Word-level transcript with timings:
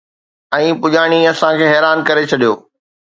۽ 0.59 0.67
پڄاڻي 0.85 1.19
اسان 1.31 1.53
کي 1.59 1.65
حيران 1.73 1.97
ڪري 2.07 2.23
ڇڏيو 2.31 2.53